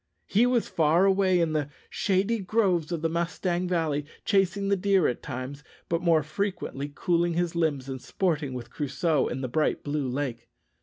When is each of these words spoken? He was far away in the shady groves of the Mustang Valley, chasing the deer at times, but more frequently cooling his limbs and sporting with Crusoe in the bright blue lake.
He 0.25 0.47
was 0.47 0.67
far 0.67 1.05
away 1.05 1.39
in 1.39 1.53
the 1.53 1.69
shady 1.87 2.39
groves 2.39 2.91
of 2.91 3.03
the 3.03 3.07
Mustang 3.07 3.67
Valley, 3.67 4.07
chasing 4.25 4.67
the 4.69 4.75
deer 4.75 5.07
at 5.07 5.21
times, 5.21 5.63
but 5.89 6.01
more 6.01 6.23
frequently 6.23 6.91
cooling 6.95 7.35
his 7.35 7.53
limbs 7.53 7.87
and 7.87 8.01
sporting 8.01 8.55
with 8.55 8.71
Crusoe 8.71 9.27
in 9.27 9.41
the 9.41 9.47
bright 9.47 9.83
blue 9.83 10.07
lake. 10.09 10.49